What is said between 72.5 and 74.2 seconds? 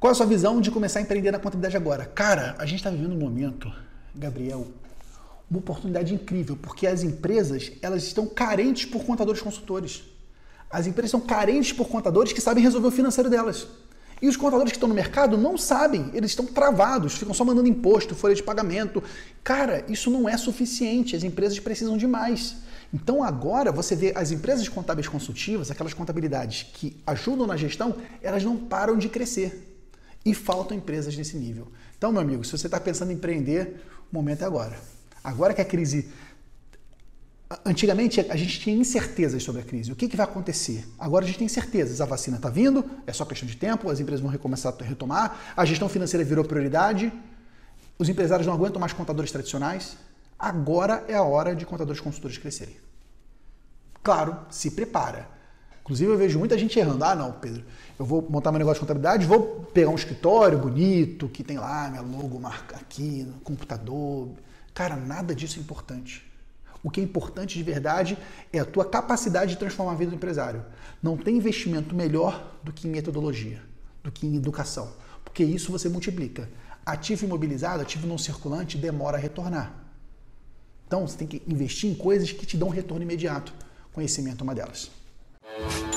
do que em metodologia, do